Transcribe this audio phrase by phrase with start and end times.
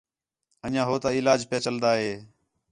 [0.65, 2.13] اَنڄیاں ہو تا علاج پِیا چَلدا ہے